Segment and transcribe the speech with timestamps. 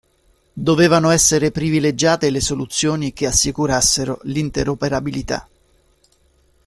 [0.53, 5.47] Dovevano essere privilegiate le soluzioni che assicurassero l'interoperabilità.